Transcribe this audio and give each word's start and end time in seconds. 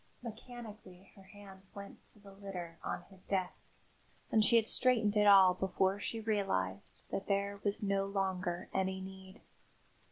Mechanically 0.23 1.11
her 1.15 1.21
hands 1.25 1.75
went 1.75 2.07
to 2.07 2.17
the 2.17 2.31
litter 2.31 2.79
on 2.83 3.03
his 3.11 3.21
desk 3.21 3.69
and 4.31 4.43
she 4.43 4.55
had 4.55 4.67
straightened 4.67 5.15
it 5.15 5.27
all 5.27 5.53
before 5.53 5.99
she 5.99 6.19
realised 6.19 7.01
that 7.11 7.27
there 7.27 7.61
was 7.63 7.83
no 7.83 8.07
longer 8.07 8.67
any 8.73 8.99
need. 8.99 9.41